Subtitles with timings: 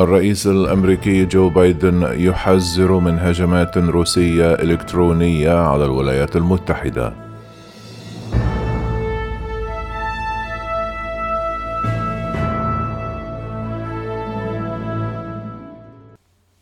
[0.00, 7.12] الرئيس الأمريكي جو بايدن يحذر من هجمات روسية إلكترونية على الولايات المتحدة.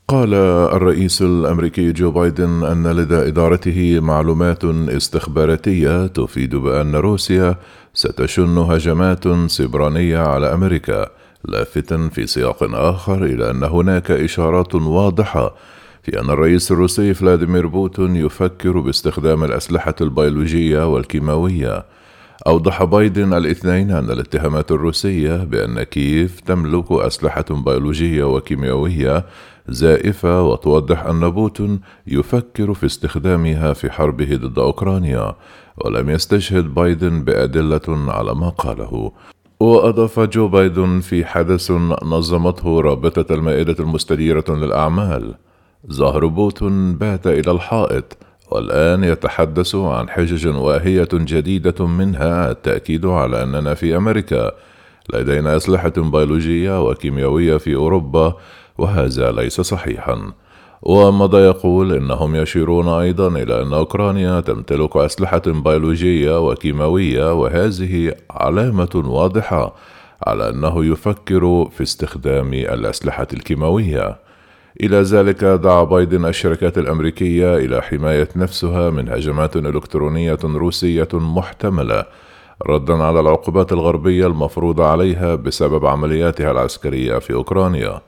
[0.09, 0.35] قال
[0.75, 7.57] الرئيس الأمريكي جو بايدن أن لدى إدارته معلومات استخباراتية تفيد بأن روسيا
[7.95, 11.18] ستشن هجمات سبرانيه على أمريكا.
[11.45, 15.55] لافتا في سياق آخر إلى أن هناك إشارات واضحة
[16.03, 21.85] في أن الرئيس الروسي فلاديمير بوتين يفكر باستخدام الأسلحة البيولوجية والكيماوية.
[22.47, 29.25] أوضح بايدن الاثنين أن الاتهامات الروسية بأن كييف تملك أسلحة بيولوجية وكيميائية
[29.69, 35.35] زائفة وتوضح أن بوتين يفكر في استخدامها في حربه ضد أوكرانيا
[35.77, 39.13] ولم يستشهد بايدن بأدلة على ما قاله.
[39.61, 41.71] وأضاف جو بايدن في حدث
[42.03, 45.35] نظمته رابطة المائدة المستديرة للأعمال.
[45.93, 48.17] ظهر بوتين بات إلى الحائط
[48.51, 54.53] والآن يتحدث عن حجج واهية جديدة منها التأكيد على أننا في أمريكا.
[55.15, 58.35] لدينا أسلحة بيولوجية وكيميائية في أوروبا
[58.79, 60.33] وهذا ليس صحيحا.
[60.83, 69.75] ومضى يقول؟ إنهم يشيرون أيضا إلى أن أوكرانيا تمتلك أسلحة بيولوجية وكيماوية وهذه علامة واضحة
[70.27, 74.17] على أنه يفكر في استخدام الأسلحة الكيماوية.
[74.83, 82.05] إلى ذلك دعا بايدن الشركات الأمريكية إلى حماية نفسها من هجمات إلكترونية روسية محتملة
[82.67, 88.01] ردا على العقوبات الغربية المفروضة عليها بسبب عملياتها العسكرية في أوكرانيا.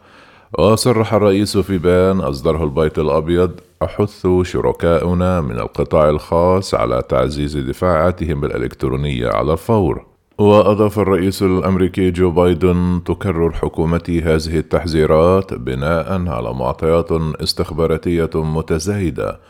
[0.58, 3.50] وصرح الرئيس في بيان أصدره البيت الأبيض
[3.82, 10.06] أحث شركاؤنا من القطاع الخاص على تعزيز دفاعاتهم الإلكترونية على الفور.
[10.38, 19.40] وأضاف الرئيس الأمريكي جو بايدن تكرر حكومتي هذه التحذيرات بناء على معطيات استخباراتية متزايدة.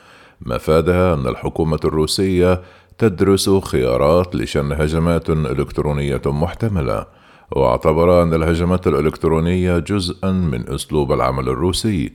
[0.41, 2.61] مفادها أن الحكومة الروسية
[2.99, 7.20] تدرس خيارات لشن هجمات إلكترونية محتملة.
[7.57, 12.13] واعتبر أن الهجمات الإلكترونية جزءا من أسلوب العمل الروسي.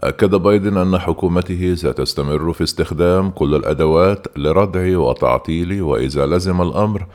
[0.00, 7.06] أكد بايدن أن حكومته ستستمر في استخدام كل الأدوات لردع وتعطيل وإذا لزم الأمر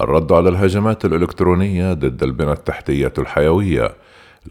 [0.00, 3.94] الرد على الهجمات الإلكترونية ضد البنى التحتية الحيوية.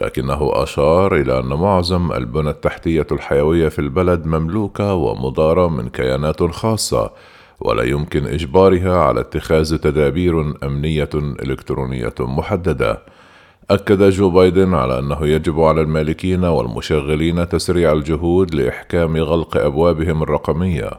[0.01, 7.11] لكنه أشار إلى أن معظم البنى التحتية الحيوية في البلد مملوكة ومدارة من كيانات خاصة.
[7.59, 13.01] ولا يمكن إجبارها على اتخاذ تدابير أمنية إلكترونية محددة.
[13.69, 20.89] أكد جو بايدن على أنه يجب على المالكين والمشغلين تسريع الجهود لإحكام غلق أبوابهم الرقمية،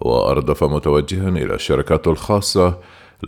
[0.00, 2.78] وأردف متوجها إلى الشركات الخاصة: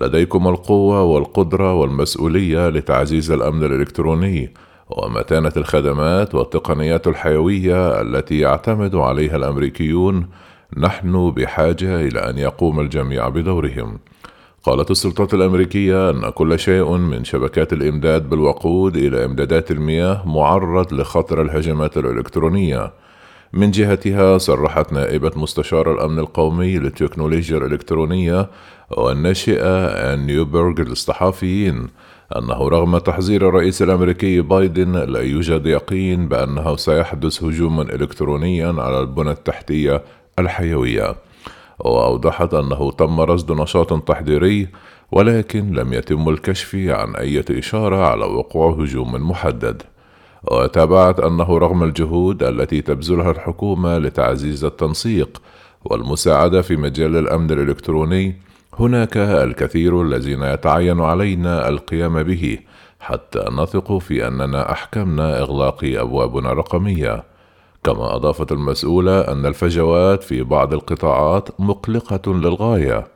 [0.00, 4.54] لديكم القوة والقدرة والمسؤولية لتعزيز الأمن الإلكتروني
[4.90, 10.26] ومتانة الخدمات والتقنيات الحيوية التي يعتمد عليها الأمريكيون
[10.76, 13.98] نحن بحاجة إلى أن يقوم الجميع بدورهم.
[14.62, 21.42] قالت السلطات الأمريكية أن كل شيء من شبكات الإمداد بالوقود إلى إمدادات المياه معرض لخطر
[21.42, 22.92] الهجمات الإلكترونية.
[23.52, 28.50] من جهتها صرحت نائبة مستشار الأمن القومي للتكنولوجيا الإلكترونية
[28.90, 31.86] والناشئة آن نيوبرغ للصحفيين
[32.36, 39.30] أنه رغم تحذير الرئيس الأمريكي بايدن لا يوجد يقين بأنه سيحدث هجوم إلكتروني على البنى
[39.30, 40.02] التحتية
[40.38, 41.14] الحيوية.
[41.78, 44.68] وأوضحت أنه تم رصد نشاط تحضيري
[45.12, 49.82] ولكن لم يتم الكشف عن أي إشارة على وقوع هجوم محدد.
[50.50, 55.42] وتابعت أنه رغم الجهود التي تبذلها الحكومة لتعزيز التنسيق
[55.84, 58.36] والمساعدة في مجال الأمن الإلكتروني
[58.78, 62.58] هناك الكثير الذين يتعين علينا القيام به
[63.00, 67.33] حتى نثق في أننا أحكمنا إغلاق أبوابنا الرقمية.
[67.84, 73.06] كما أضافت المسؤولة أن الفجوات في بعض القطاعات مقلقة للغاية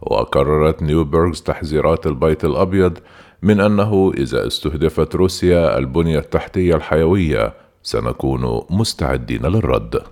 [0.00, 2.98] وكررت نيوبرغز تحذيرات البيت الأبيض
[3.42, 10.02] من أنه إذا استهدفت روسيا البنية التحتية الحيوية سنكون مستعدين للرد.